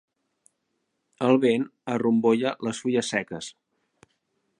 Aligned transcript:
El 1.27 1.37
vent 1.43 1.67
arrombolla 1.97 2.53
les 2.69 2.81
fulles 2.85 3.13
seques. 3.15 3.51